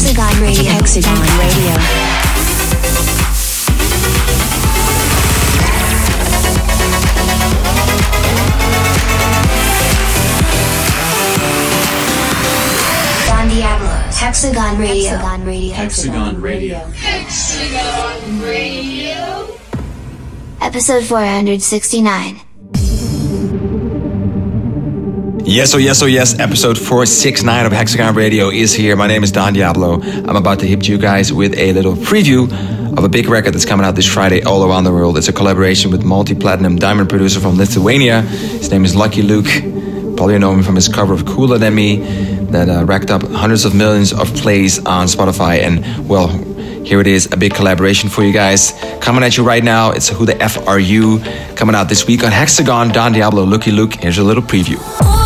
Hexagon 0.00 0.40
Radio. 0.40 0.70
Don 13.26 13.48
Diablo. 13.48 13.88
Hexagon 14.14 14.78
Radio. 14.78 15.10
Hexagon 15.10 15.44
Radio. 15.44 15.74
Hexagon 15.74 16.40
Radio. 16.40 16.78
Hexagon 16.94 18.40
Radio. 18.40 19.58
Episode 20.60 21.04
469. 21.06 22.47
Yes, 25.48 25.74
oh 25.74 25.78
yes, 25.78 26.02
oh 26.02 26.06
yes, 26.06 26.38
episode 26.38 26.76
469 26.76 27.64
of 27.64 27.72
Hexagon 27.72 28.14
Radio 28.14 28.50
is 28.50 28.74
here. 28.74 28.94
My 28.96 29.06
name 29.06 29.24
is 29.24 29.32
Don 29.32 29.54
Diablo. 29.54 29.94
I'm 30.02 30.36
about 30.36 30.58
to 30.58 30.66
hit 30.66 30.86
you 30.86 30.98
guys 30.98 31.32
with 31.32 31.56
a 31.56 31.72
little 31.72 31.94
preview 31.94 32.52
of 32.98 33.02
a 33.02 33.08
big 33.08 33.30
record 33.30 33.54
that's 33.54 33.64
coming 33.64 33.86
out 33.86 33.94
this 33.94 34.04
Friday 34.04 34.42
all 34.42 34.62
around 34.62 34.84
the 34.84 34.92
world. 34.92 35.16
It's 35.16 35.28
a 35.28 35.32
collaboration 35.32 35.90
with 35.90 36.04
multi 36.04 36.34
platinum 36.34 36.76
diamond 36.76 37.08
producer 37.08 37.40
from 37.40 37.56
Lithuania. 37.56 38.20
His 38.20 38.70
name 38.70 38.84
is 38.84 38.94
Lucky 38.94 39.22
Luke. 39.22 39.46
Probably 40.18 40.38
know 40.38 40.52
him 40.52 40.62
from 40.62 40.74
his 40.74 40.86
cover 40.86 41.14
of 41.14 41.24
Cooler 41.24 41.56
Than 41.56 41.74
Me 41.74 41.96
that 42.50 42.68
uh, 42.68 42.84
racked 42.84 43.10
up 43.10 43.22
hundreds 43.22 43.64
of 43.64 43.74
millions 43.74 44.12
of 44.12 44.34
plays 44.34 44.84
on 44.84 45.06
Spotify. 45.06 45.60
And 45.60 46.06
well, 46.06 46.28
here 46.84 47.00
it 47.00 47.06
is, 47.06 47.32
a 47.32 47.38
big 47.38 47.54
collaboration 47.54 48.10
for 48.10 48.22
you 48.22 48.34
guys. 48.34 48.72
Coming 49.00 49.24
at 49.24 49.38
you 49.38 49.44
right 49.44 49.64
now, 49.64 49.92
it's 49.92 50.10
Who 50.10 50.26
the 50.26 50.40
F 50.42 50.68
Are 50.68 50.78
You? 50.78 51.20
Coming 51.56 51.74
out 51.74 51.88
this 51.88 52.06
week 52.06 52.22
on 52.22 52.32
Hexagon, 52.32 52.90
Don 52.90 53.12
Diablo, 53.12 53.44
Lucky 53.44 53.70
Luke. 53.70 53.94
Here's 53.94 54.18
a 54.18 54.24
little 54.24 54.42
preview. 54.42 55.17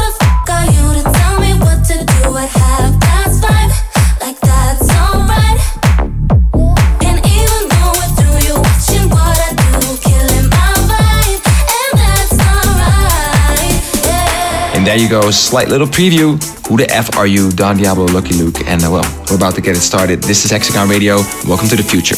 There 14.92 15.00
you 15.00 15.08
go, 15.08 15.30
slight 15.30 15.68
little 15.68 15.86
preview. 15.86 16.36
Who 16.68 16.76
the 16.76 16.86
F 16.90 17.16
are 17.16 17.26
you? 17.26 17.50
Don 17.50 17.78
Diablo, 17.78 18.04
Lucky 18.06 18.34
Luke. 18.34 18.60
And 18.66 18.84
uh, 18.84 18.90
well, 18.90 19.24
we're 19.30 19.36
about 19.36 19.54
to 19.54 19.62
get 19.62 19.74
it 19.74 19.80
started. 19.80 20.22
This 20.22 20.44
is 20.44 20.50
Hexagon 20.50 20.86
Radio. 20.86 21.16
Welcome 21.46 21.68
to 21.68 21.76
the 21.76 21.82
future. 21.82 22.16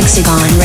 Hexagon. 0.00 0.59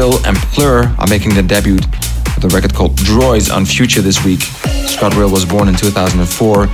Scott 0.00 0.26
and 0.26 0.36
Plurr 0.54 0.96
are 0.98 1.06
making 1.08 1.34
their 1.34 1.42
debut 1.42 1.74
with 1.74 2.44
a 2.44 2.48
record 2.54 2.72
called 2.72 2.96
Droids 2.96 3.54
on 3.54 3.66
Future 3.66 4.00
this 4.00 4.24
week. 4.24 4.40
Scott 4.88 5.14
Rill 5.14 5.30
was 5.30 5.44
born 5.44 5.68
in 5.68 5.74
2004 5.74 6.64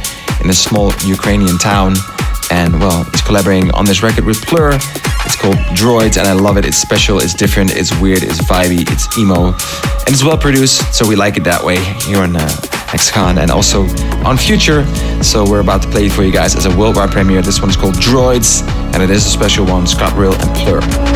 in 0.45 0.51
a 0.51 0.55
small 0.55 0.93
Ukrainian 1.05 1.59
town 1.59 1.95
and, 2.53 2.79
well, 2.79 3.03
he's 3.11 3.23
collaborating 3.23 3.73
on 3.73 3.85
this 3.85 4.01
record 4.01 4.25
with 4.25 4.37
Plurr. 4.47 4.75
It's 5.27 5.35
called 5.35 5.57
Droids 5.75 6.19
and 6.19 6.29
I 6.29 6.35
love 6.35 6.57
it. 6.57 6.65
It's 6.65 6.77
special, 6.77 7.19
it's 7.19 7.35
different, 7.35 7.75
it's 7.75 7.91
weird, 8.01 8.23
it's 8.23 8.41
vibey, 8.43 8.89
it's 8.89 9.19
emo, 9.19 9.47
and 9.47 10.11
it's 10.15 10.23
well 10.23 10.39
produced, 10.39 10.95
so 10.95 11.05
we 11.05 11.17
like 11.17 11.37
it 11.37 11.43
that 11.43 11.65
way 11.65 11.83
here 12.07 12.19
on 12.19 12.37
uh, 12.37 12.49
Hexagon 12.87 13.39
and 13.39 13.51
also 13.51 13.87
on 14.25 14.37
Future. 14.37 14.87
So 15.21 15.45
we're 15.45 15.63
about 15.63 15.83
to 15.83 15.89
play 15.89 16.07
it 16.07 16.13
for 16.13 16.23
you 16.23 16.31
guys 16.31 16.55
as 16.55 16.67
a 16.67 16.77
worldwide 16.79 17.11
premiere. 17.11 17.43
This 17.43 17.61
one's 17.61 17.77
called 17.77 17.95
Droids 17.95 18.63
and 18.95 19.03
it 19.03 19.11
is 19.11 19.27
a 19.27 19.31
special 19.31 19.67
one, 19.67 19.85
Scott 19.89 20.17
Rill 20.17 20.33
and 20.33 20.57
Plurr. 20.59 21.16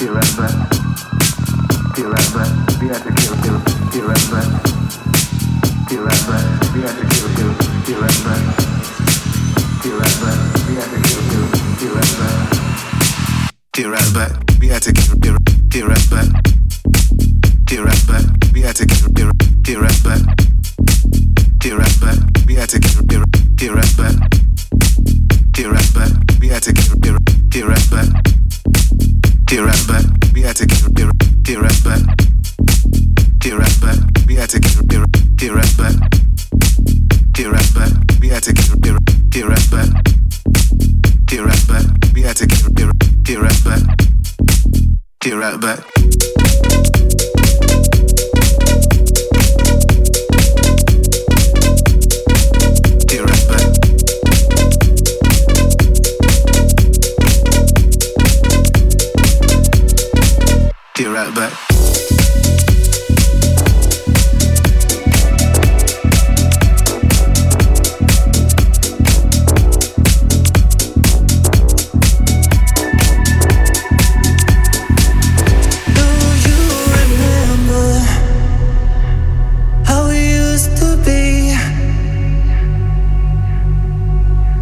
Remember. 0.00 0.73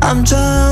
I'm 0.04 0.24
drunk 0.24 0.71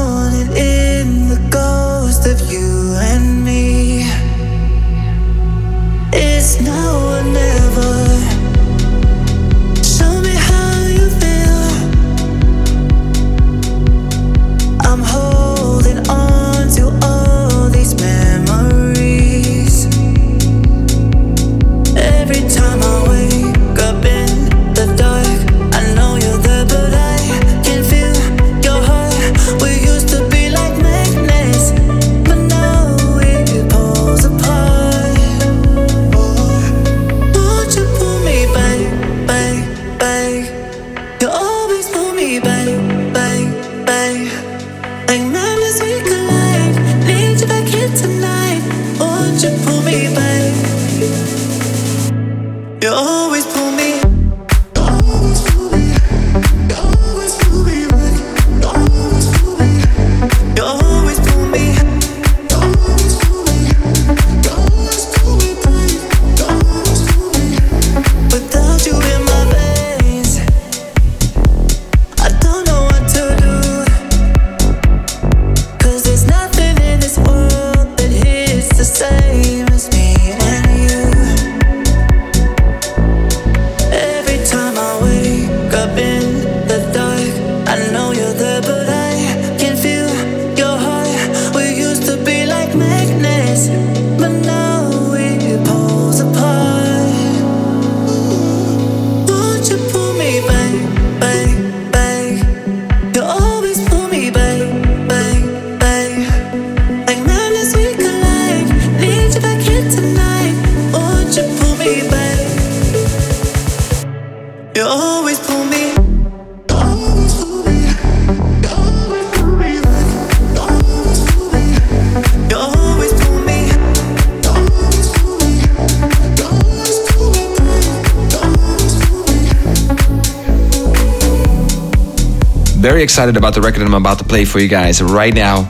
very 133.00 133.06
excited 133.06 133.38
about 133.38 133.54
the 133.54 133.62
record 133.62 133.80
I'm 133.80 133.94
about 133.94 134.18
to 134.18 134.24
play 134.24 134.44
for 134.44 134.58
you 134.58 134.68
guys 134.68 135.00
right 135.00 135.32
now. 135.32 135.60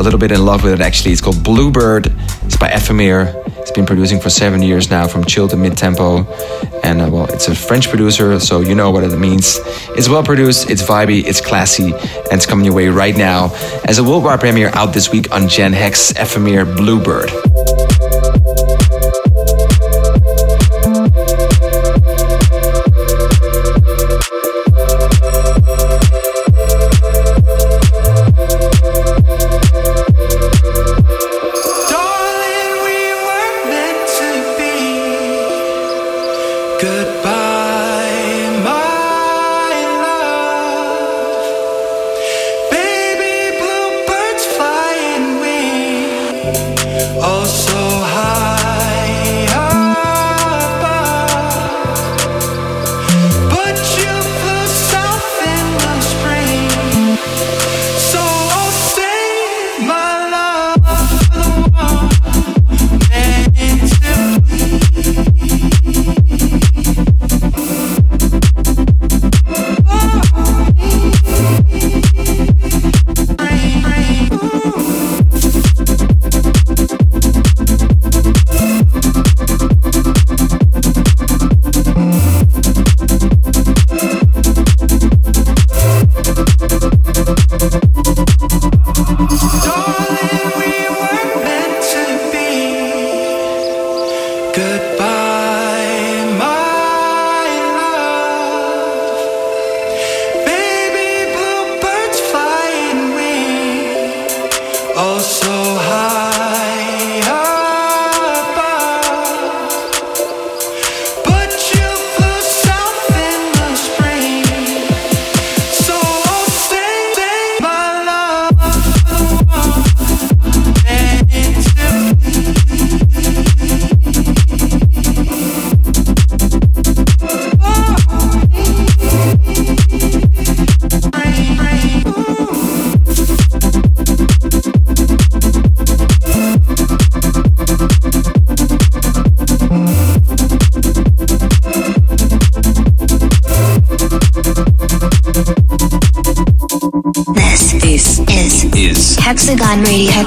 A 0.00 0.02
little 0.02 0.18
bit 0.18 0.32
in 0.32 0.44
love 0.44 0.64
with 0.64 0.72
it 0.72 0.80
actually. 0.80 1.12
It's 1.12 1.20
called 1.20 1.44
Bluebird. 1.44 2.12
It's 2.42 2.56
by 2.56 2.70
Ephemere. 2.72 3.32
It's 3.58 3.70
been 3.70 3.86
producing 3.86 4.18
for 4.18 4.30
seven 4.30 4.64
years 4.64 4.90
now, 4.90 5.06
from 5.06 5.24
chill 5.24 5.46
to 5.46 5.56
mid 5.56 5.76
tempo. 5.76 6.24
And 6.82 7.00
uh, 7.00 7.08
well, 7.08 7.26
it's 7.26 7.46
a 7.46 7.54
French 7.54 7.88
producer, 7.88 8.40
so 8.40 8.62
you 8.62 8.74
know 8.74 8.90
what 8.90 9.04
it 9.04 9.16
means. 9.16 9.60
It's 9.90 10.08
well 10.08 10.24
produced, 10.24 10.70
it's 10.70 10.82
vibey, 10.82 11.24
it's 11.24 11.40
classy, 11.40 11.92
and 11.92 12.32
it's 12.32 12.46
coming 12.46 12.64
your 12.64 12.74
way 12.74 12.88
right 12.88 13.16
now 13.16 13.54
as 13.84 13.98
a 13.98 14.02
worldwide 14.02 14.40
premiere 14.40 14.72
out 14.74 14.92
this 14.92 15.08
week 15.12 15.30
on 15.30 15.48
Gen 15.48 15.72
Hex 15.72 16.10
Ephemere 16.16 16.64
Bluebird. 16.64 17.30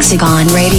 Hexagon 0.08 0.46
Radio. 0.54 0.74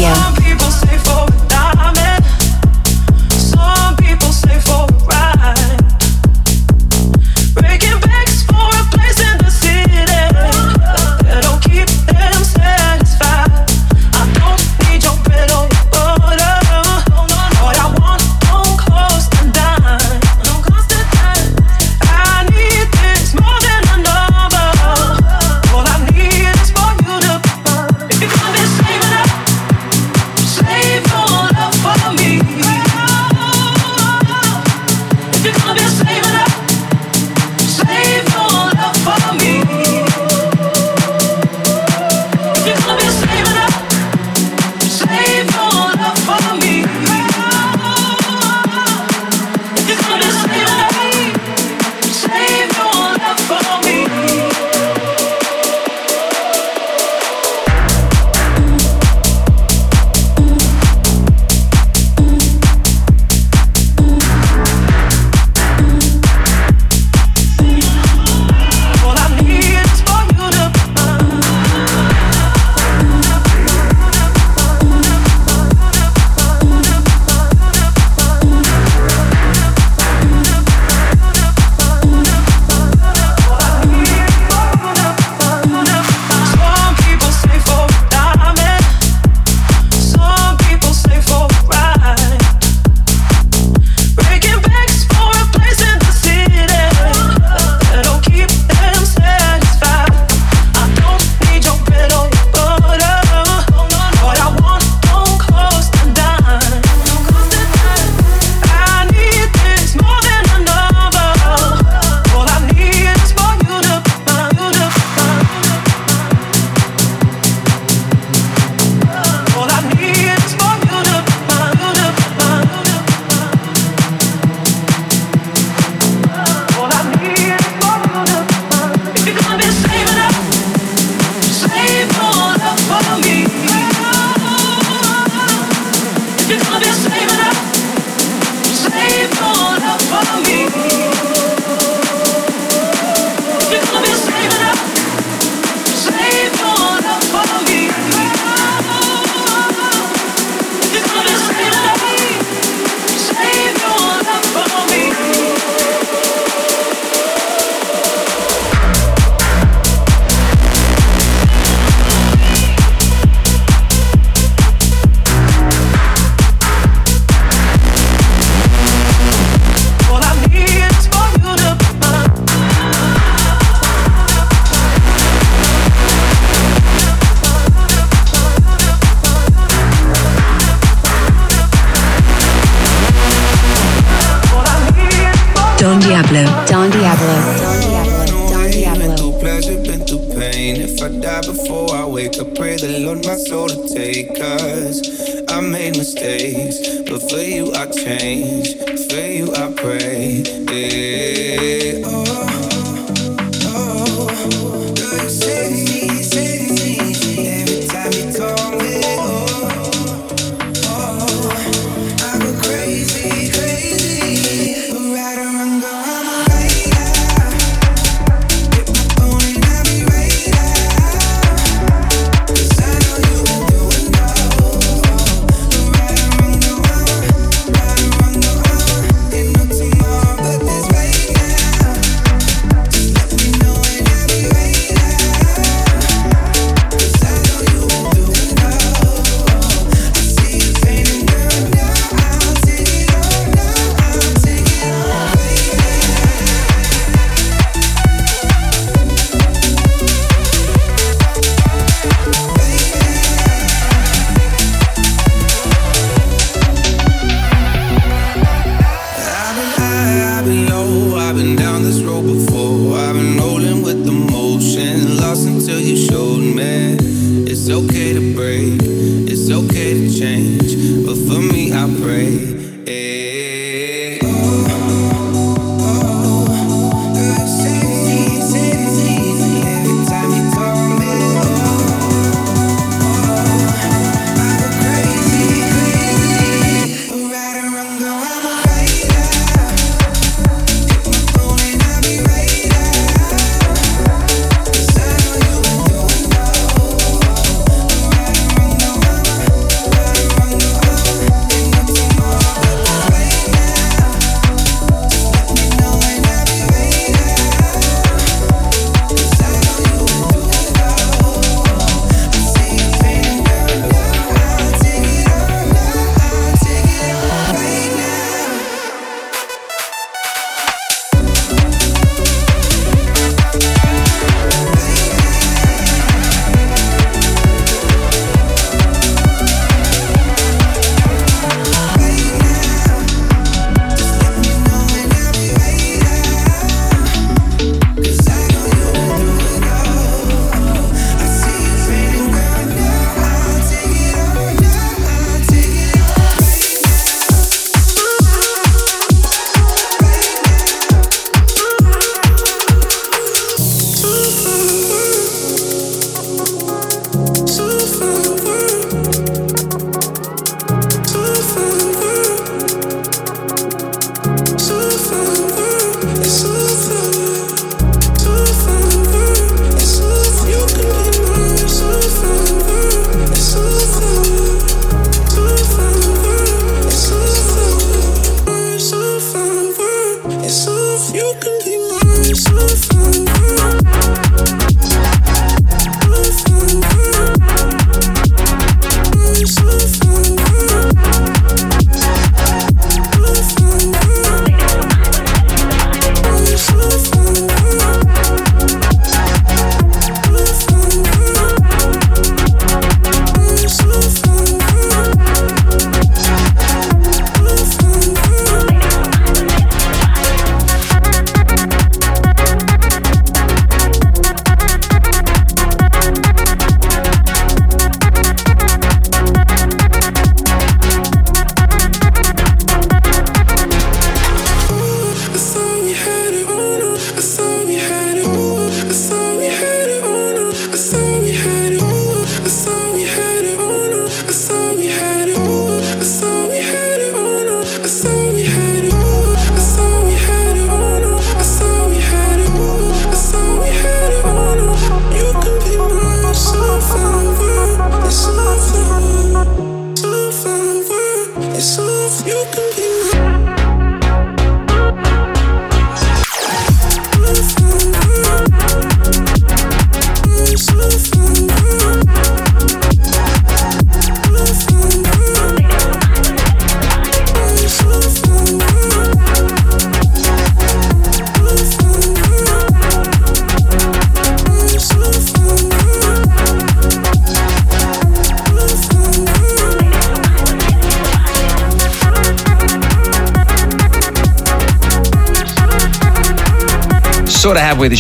It's 267.48 267.68
okay 267.68 268.12
to 268.12 268.34
break, 268.34 268.80
it's 269.28 269.50
okay 269.50 269.94
to 269.94 270.18
change. 270.18 270.76
But 271.04 271.16
for 271.16 271.40
me, 271.40 271.72
I 271.72 271.86
pray. 272.00 272.45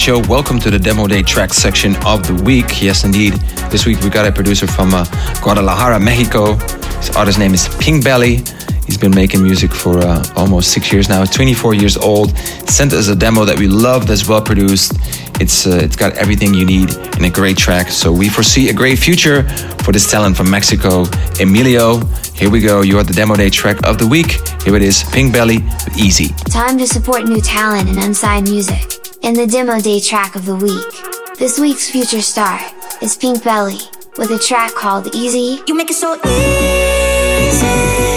Show, 0.06 0.20
welcome 0.28 0.60
to 0.60 0.70
the 0.70 0.78
demo 0.78 1.08
day 1.08 1.24
track 1.24 1.52
section 1.52 1.96
of 2.06 2.24
the 2.24 2.40
week. 2.44 2.80
Yes, 2.80 3.02
indeed. 3.02 3.32
This 3.72 3.86
week 3.86 4.00
we 4.02 4.08
got 4.08 4.24
a 4.24 4.30
producer 4.30 4.68
from 4.68 4.94
uh, 4.94 5.04
Guadalajara, 5.42 5.98
Mexico. 5.98 6.54
His 6.98 7.10
artist 7.16 7.40
name 7.40 7.54
is 7.54 7.66
PinkBelly. 7.66 8.46
He's 8.86 8.96
been 8.96 9.12
making 9.12 9.42
music 9.42 9.72
for 9.72 9.98
uh, 9.98 10.24
almost 10.36 10.70
six 10.70 10.92
years 10.92 11.08
now. 11.08 11.24
24 11.24 11.74
years 11.74 11.96
old. 11.96 12.38
Sent 12.68 12.92
us 12.92 13.08
a 13.08 13.16
demo 13.16 13.44
that 13.46 13.58
we 13.58 13.66
love. 13.66 14.06
That's 14.06 14.28
well 14.28 14.40
produced. 14.40 14.92
It's 15.40 15.66
uh, 15.66 15.80
it's 15.82 15.96
got 15.96 16.16
everything 16.18 16.54
you 16.54 16.64
need 16.64 16.94
in 17.16 17.24
a 17.24 17.30
great 17.30 17.56
track. 17.56 17.88
So 17.88 18.12
we 18.12 18.28
foresee 18.28 18.68
a 18.68 18.72
great 18.72 19.00
future 19.00 19.42
for 19.82 19.90
this 19.90 20.08
talent 20.08 20.36
from 20.36 20.48
Mexico, 20.48 21.06
Emilio. 21.40 21.98
Here 22.32 22.48
we 22.48 22.60
go. 22.60 22.82
You 22.82 23.00
are 23.00 23.02
the 23.02 23.12
demo 23.12 23.34
day 23.34 23.50
track 23.50 23.84
of 23.84 23.98
the 23.98 24.06
week. 24.06 24.38
Here 24.62 24.76
it 24.76 24.82
is, 24.82 25.02
PinkBelly 25.02 25.98
Easy. 25.98 26.28
Time 26.48 26.78
to 26.78 26.86
support 26.86 27.24
new 27.24 27.40
talent 27.40 27.88
and 27.88 27.98
unsigned 27.98 28.48
music. 28.48 29.05
In 29.26 29.34
the 29.34 29.44
demo 29.44 29.80
day 29.80 29.98
track 29.98 30.36
of 30.36 30.46
the 30.46 30.54
week. 30.54 31.36
This 31.36 31.58
week's 31.58 31.90
future 31.90 32.22
star 32.22 32.60
is 33.02 33.18
PinkBelly 33.18 34.16
with 34.18 34.30
a 34.30 34.38
track 34.38 34.72
called 34.72 35.12
Easy. 35.16 35.60
You 35.66 35.74
make 35.74 35.90
it 35.90 35.94
so 35.94 36.14
easy. 36.24 38.15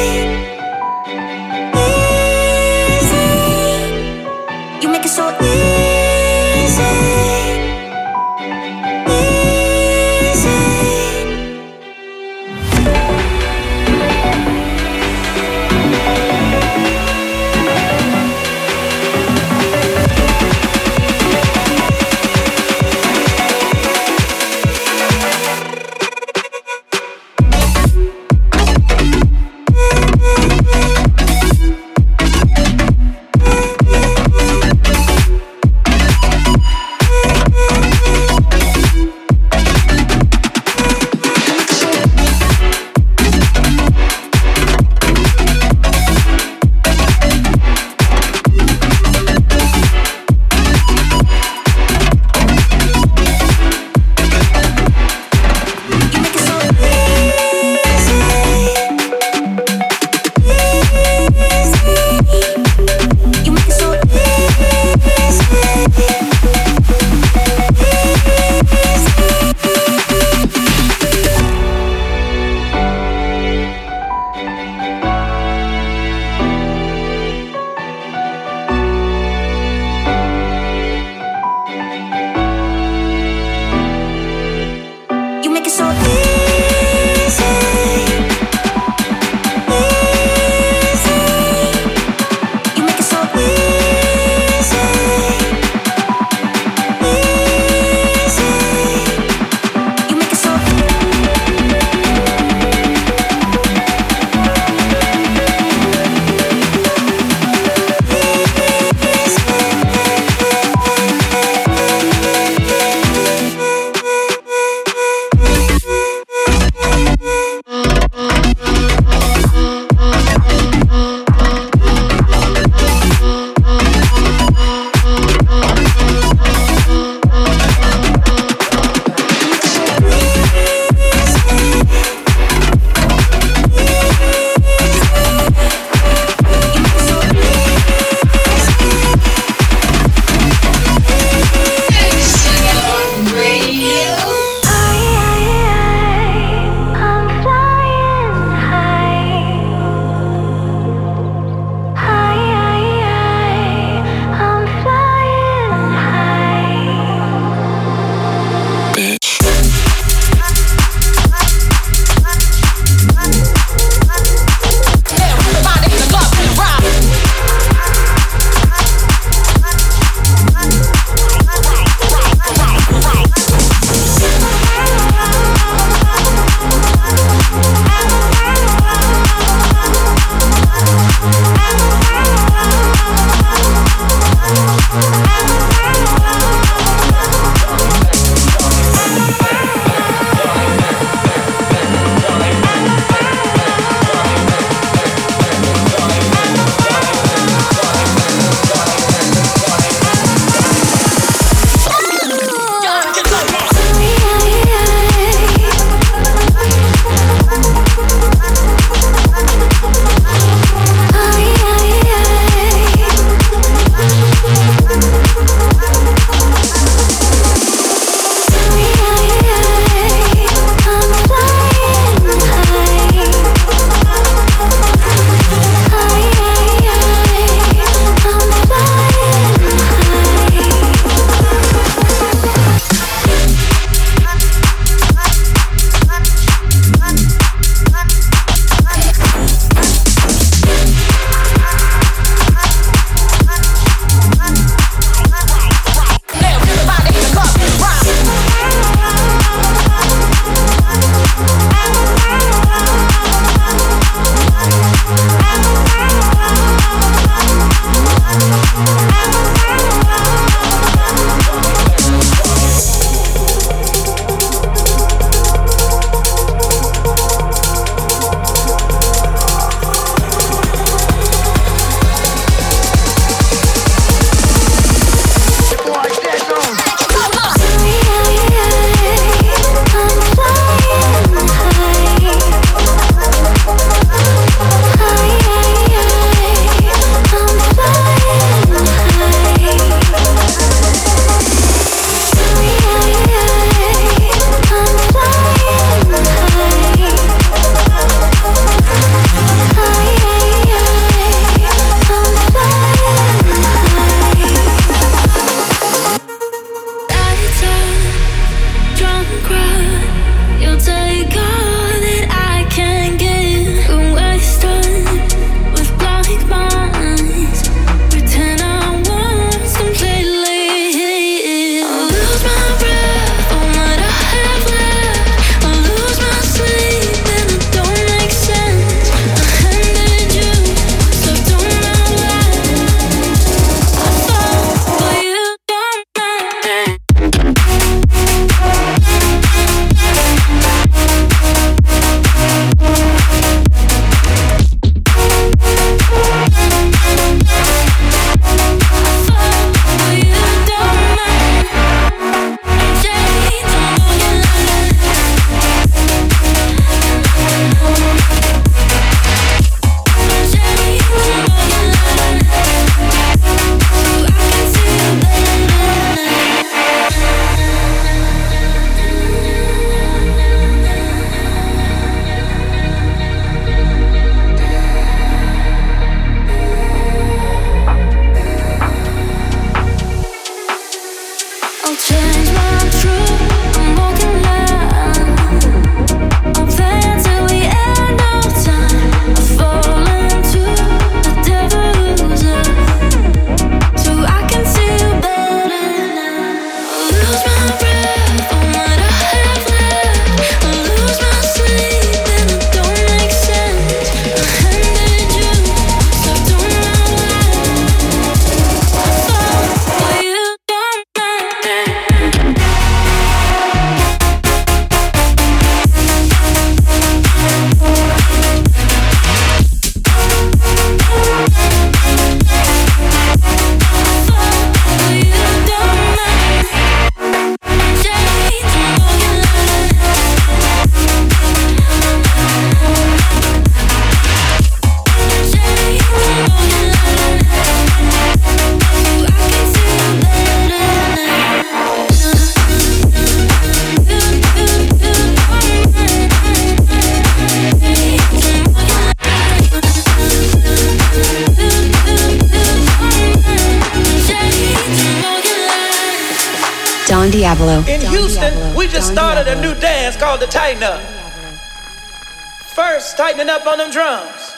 banging 463.39 463.49
up 463.49 463.65
on 463.67 463.77
them 463.77 463.89
drums. 463.89 464.55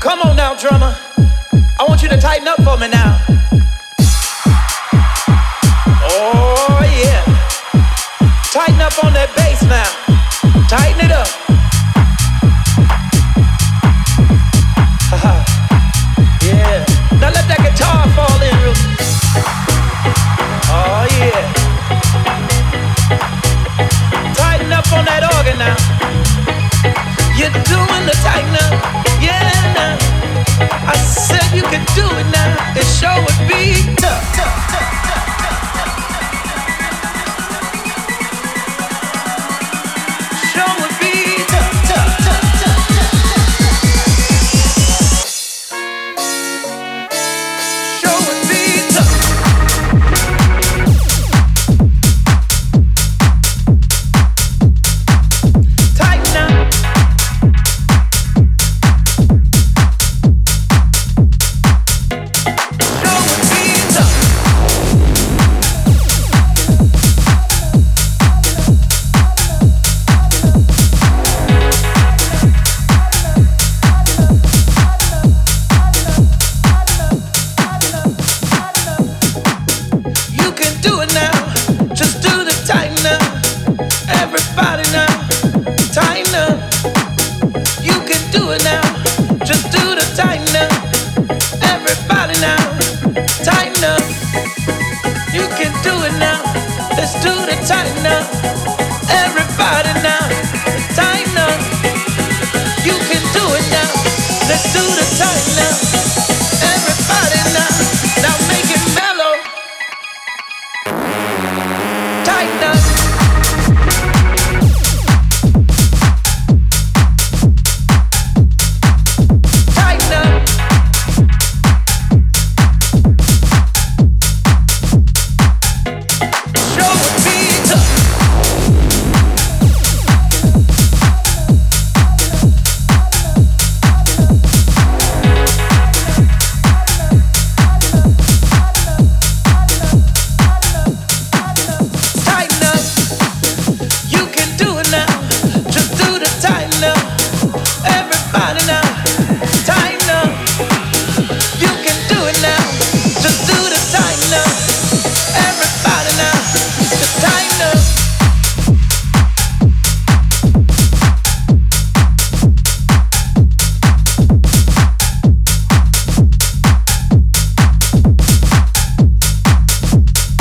Come 0.00 0.20
on 0.20 0.36
now, 0.36 0.54
drummer. 0.54 0.97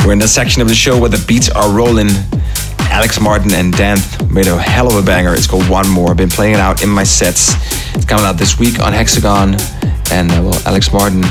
We're 0.08 0.14
in 0.14 0.20
the 0.20 0.28
section 0.30 0.62
of 0.62 0.70
the 0.70 0.74
show 0.74 0.97
where 0.97 1.10
the 1.10 1.22
beats 1.28 1.49
are 1.49 1.70
rolling. 1.70 2.08
Alex 2.80 3.20
Martin 3.20 3.53
and 3.53 3.74
Danth 3.74 4.32
made 4.32 4.47
a 4.47 4.58
hell 4.58 4.88
of 4.88 4.95
a 4.95 5.05
banger. 5.05 5.34
It's 5.34 5.47
called 5.47 5.68
Want 5.68 5.89
More. 5.89 6.12
I've 6.12 6.16
been 6.16 6.30
playing 6.30 6.53
it 6.53 6.62
out 6.62 6.82
in 6.82 6.88
my 6.88 7.03
sets. 7.03 7.55
It's 7.93 8.05
coming 8.05 8.24
out 8.24 8.38
this 8.38 8.58
week 8.58 8.80
on 8.80 8.93
Hexagon. 8.93 9.55
And 10.10 10.32
uh, 10.32 10.43
well, 10.43 10.62
Alex 10.66 10.93
Martin 10.93 11.26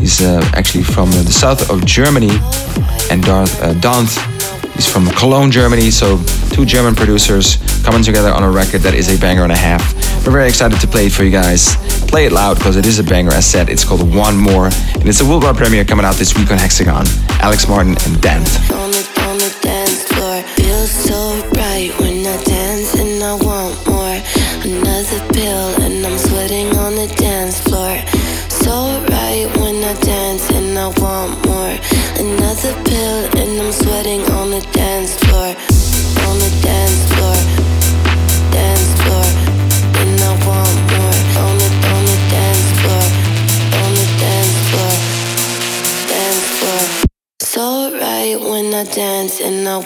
is 0.00 0.22
uh, 0.22 0.40
actually 0.54 0.82
from 0.82 1.10
the 1.10 1.30
south 1.30 1.68
of 1.68 1.84
Germany, 1.84 2.30
and 3.10 3.22
Darth 3.22 3.60
uh, 3.60 3.74
Danth 3.74 4.16
is 4.78 4.90
from 4.90 5.08
Cologne, 5.10 5.50
Germany. 5.50 5.90
So 5.90 6.16
two 6.52 6.64
German 6.64 6.94
producers 6.94 7.58
coming 7.84 8.02
together 8.02 8.32
on 8.32 8.42
a 8.42 8.50
record 8.50 8.80
that 8.80 8.94
is 8.94 9.14
a 9.14 9.20
banger 9.20 9.42
and 9.42 9.52
a 9.52 9.58
half. 9.58 10.01
We're 10.24 10.30
very 10.30 10.48
excited 10.48 10.80
to 10.80 10.86
play 10.86 11.06
it 11.06 11.12
for 11.12 11.24
you 11.24 11.32
guys. 11.32 11.74
Play 12.06 12.26
it 12.26 12.32
loud 12.32 12.56
because 12.56 12.76
it 12.76 12.86
is 12.86 13.00
a 13.00 13.04
banger, 13.04 13.32
as 13.32 13.44
said. 13.44 13.68
It's 13.68 13.84
called 13.84 14.14
Want 14.14 14.36
More, 14.36 14.66
and 14.66 15.08
it's 15.08 15.20
a 15.20 15.24
worldwide 15.24 15.56
premiere 15.56 15.84
coming 15.84 16.04
out 16.04 16.14
this 16.14 16.38
week 16.38 16.50
on 16.52 16.58
Hexagon. 16.58 17.06
Alex 17.40 17.66
Martin 17.68 17.96
and 18.06 18.20
Danth. 18.20 19.01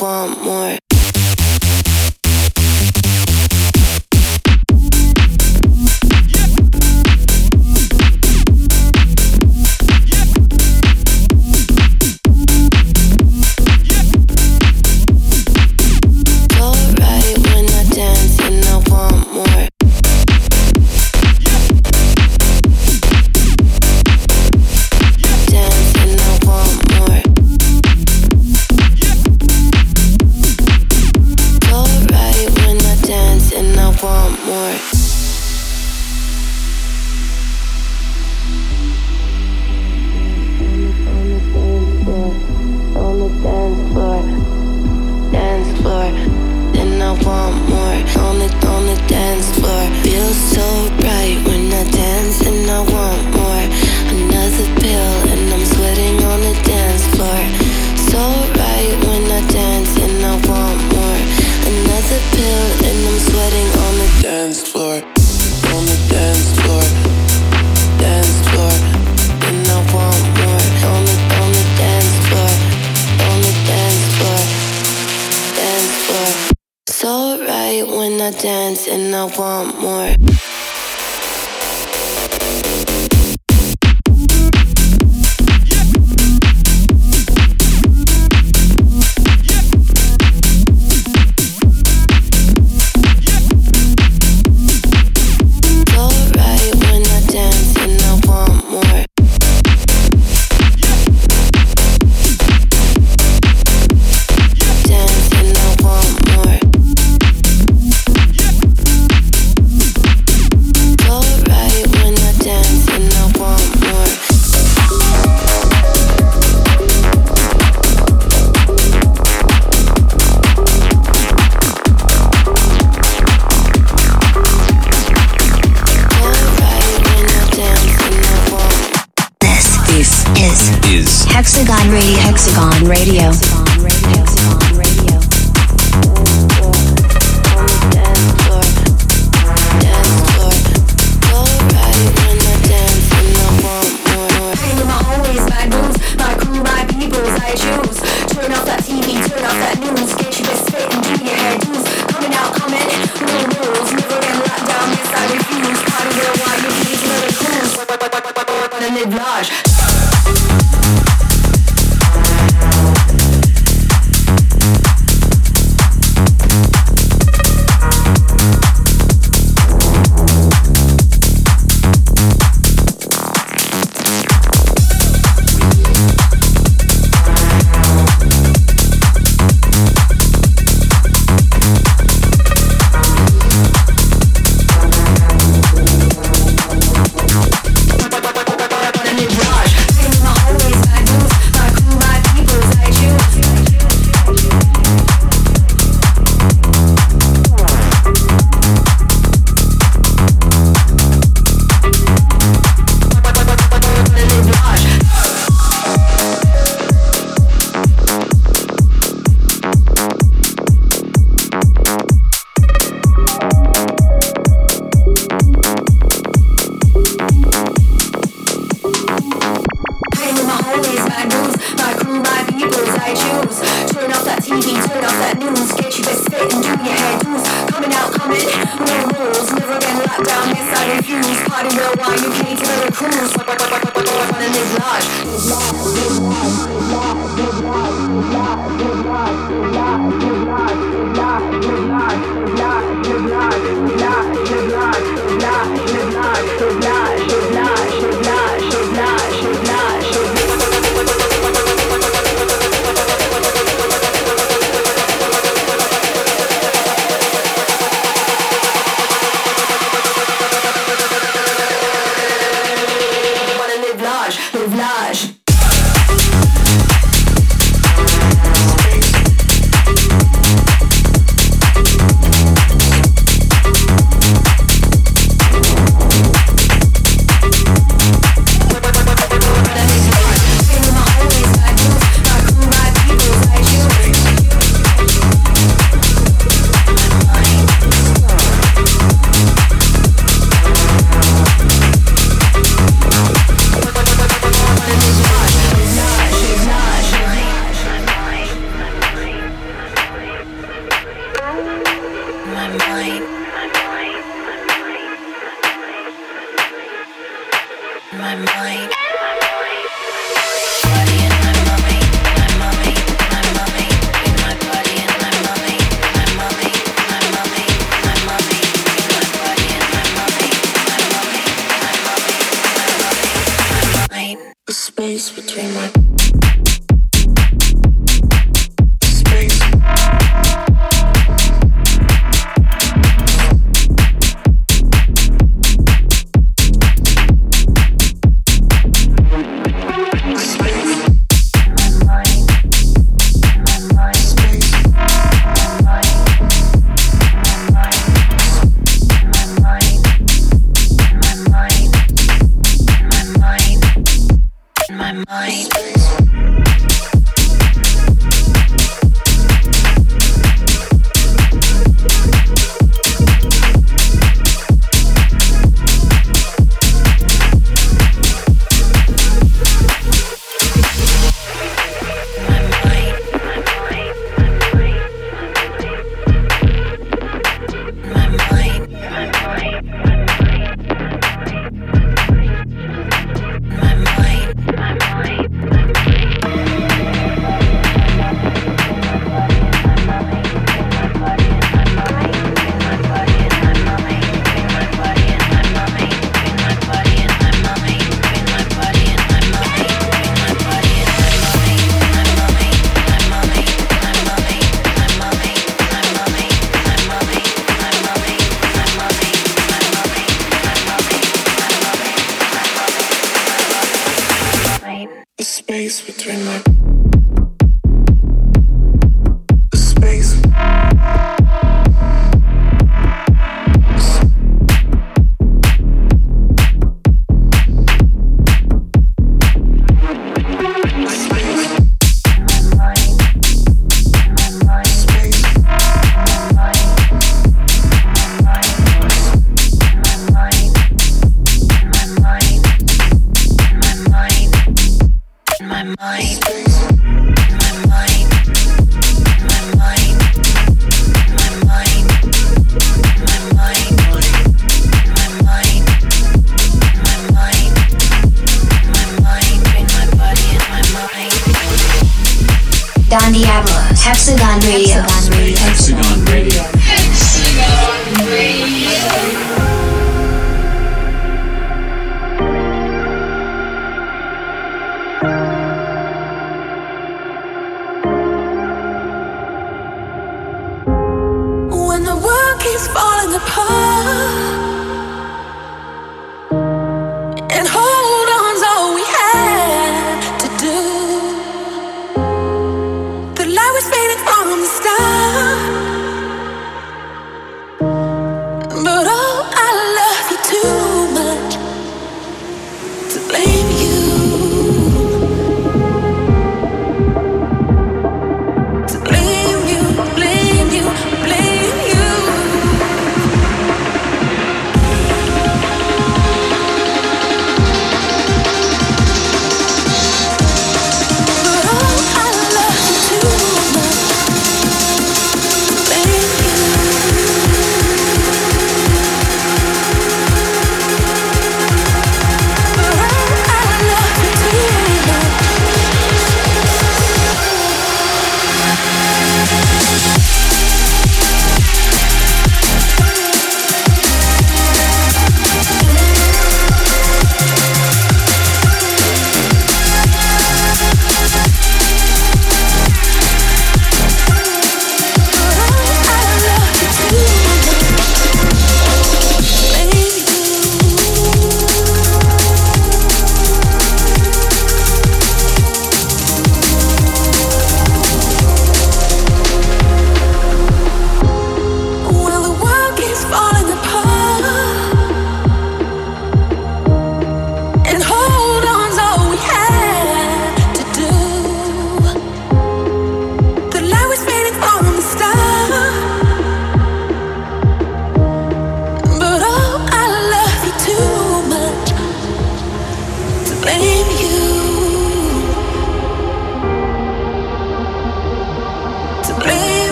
want 0.00 0.42
more. 0.42 0.61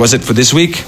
That 0.00 0.04
was 0.04 0.14
it 0.14 0.24
for 0.24 0.32
this 0.32 0.54
week. 0.54 0.82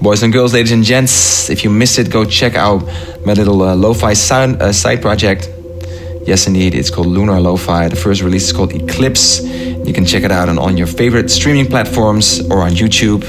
Boys 0.00 0.22
and 0.22 0.32
girls, 0.32 0.54
ladies 0.54 0.70
and 0.70 0.84
gents, 0.84 1.50
if 1.50 1.64
you 1.64 1.70
missed 1.70 1.98
it, 1.98 2.12
go 2.12 2.24
check 2.24 2.54
out 2.54 2.86
my 3.26 3.32
little 3.32 3.60
uh, 3.60 3.74
lo-fi 3.74 4.12
sound, 4.12 4.62
uh, 4.62 4.72
side 4.72 5.02
project. 5.02 5.50
Yes, 6.28 6.46
indeed, 6.46 6.76
it's 6.76 6.88
called 6.88 7.08
Lunar 7.08 7.40
Lo-Fi. 7.40 7.88
The 7.88 7.96
first 7.96 8.22
release 8.22 8.44
is 8.44 8.52
called 8.52 8.72
Eclipse. 8.72 9.42
You 9.42 9.92
can 9.92 10.04
check 10.04 10.22
it 10.22 10.30
out 10.30 10.48
on, 10.48 10.58
on 10.58 10.76
your 10.76 10.86
favorite 10.86 11.28
streaming 11.28 11.66
platforms 11.66 12.38
or 12.52 12.62
on 12.62 12.70
YouTube. 12.70 13.24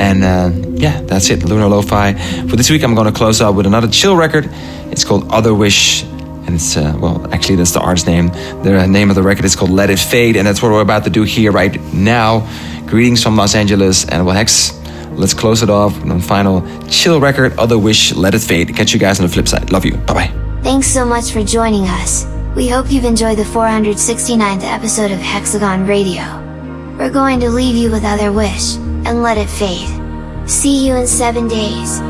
And 0.00 0.24
uh, 0.24 0.50
yeah, 0.76 1.00
that's 1.02 1.30
it, 1.30 1.44
Lunar 1.44 1.68
Lo-Fi. 1.68 2.14
For 2.48 2.56
this 2.56 2.68
week, 2.68 2.82
I'm 2.82 2.96
going 2.96 3.06
to 3.06 3.16
close 3.16 3.40
out 3.40 3.54
with 3.54 3.66
another 3.66 3.86
chill 3.86 4.16
record. 4.16 4.48
It's 4.90 5.04
called 5.04 5.28
Otherwish. 5.28 6.02
And 6.46 6.56
it's, 6.56 6.76
uh, 6.76 6.98
well, 7.00 7.32
actually, 7.32 7.54
that's 7.54 7.70
the 7.70 7.80
artist 7.80 8.08
name. 8.08 8.30
The 8.64 8.84
name 8.88 9.10
of 9.10 9.14
the 9.14 9.22
record 9.22 9.44
is 9.44 9.54
called 9.54 9.70
Let 9.70 9.90
It 9.90 10.00
Fade. 10.00 10.34
And 10.34 10.44
that's 10.44 10.60
what 10.60 10.72
we're 10.72 10.80
about 10.80 11.04
to 11.04 11.10
do 11.10 11.22
here 11.22 11.52
right 11.52 11.80
now. 11.94 12.48
Greetings 12.86 13.22
from 13.22 13.36
Los 13.36 13.54
Angeles. 13.54 14.08
And 14.08 14.24
well, 14.24 14.34
Hex, 14.34 14.72
let's 15.10 15.34
close 15.34 15.62
it 15.62 15.70
off 15.70 15.98
with 16.02 16.12
a 16.12 16.20
final 16.20 16.62
chill 16.88 17.20
record, 17.20 17.52
Otherwish, 17.52 18.16
Let 18.16 18.34
It 18.34 18.40
Fade. 18.40 18.74
Catch 18.76 18.92
you 18.92 19.00
guys 19.00 19.20
on 19.20 19.26
the 19.26 19.32
flip 19.32 19.48
side. 19.48 19.70
Love 19.72 19.84
you. 19.84 19.96
Bye 19.98 20.14
bye. 20.14 20.60
Thanks 20.62 20.88
so 20.88 21.04
much 21.04 21.32
for 21.32 21.42
joining 21.44 21.84
us. 21.84 22.26
We 22.54 22.68
hope 22.68 22.90
you've 22.90 23.04
enjoyed 23.04 23.38
the 23.38 23.44
469th 23.44 24.62
episode 24.62 25.10
of 25.10 25.18
Hexagon 25.18 25.86
Radio. 25.86 26.22
We're 26.96 27.10
going 27.10 27.40
to 27.40 27.50
leave 27.50 27.76
you 27.76 27.90
with 27.90 28.02
Otherwish, 28.02 28.76
and 29.06 29.22
let 29.22 29.36
it 29.36 29.48
fade. 29.48 29.90
See 30.48 30.86
you 30.86 30.94
in 30.94 31.06
seven 31.06 31.48
days. 31.48 32.00